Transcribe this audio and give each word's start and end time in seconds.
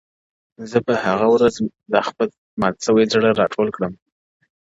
زه 0.69 0.77
به 0.79 0.83
په 0.87 0.93
هغه 1.05 1.27
ورځ 1.33 1.55
دا 1.93 2.01
خپل 2.09 2.27
مات 2.59 2.75
سوی 2.85 3.05
زړه 3.13 3.29
راټول 3.41 3.67
کړم; 3.75 3.93